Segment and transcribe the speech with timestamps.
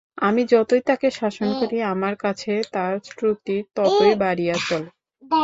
[0.17, 4.89] আমি যতই তাকে শাসন করি আমার কাছে তার ত্রুটি ততই বাড়িয়া চলে।